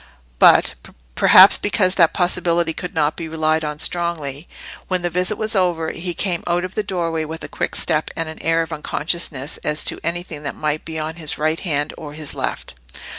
[0.39, 6.15] But—perhaps because that possibility could not be relied on strongly—when the visit was over, he
[6.15, 9.83] came out of the doorway with a quick step and an air of unconsciousness as
[9.83, 12.73] to anything that might be on his right hand or his left.